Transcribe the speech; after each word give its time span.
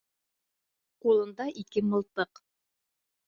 Ҡулында 1.03 1.47
ике 1.63 1.83
мылтыҡ. 1.91 2.41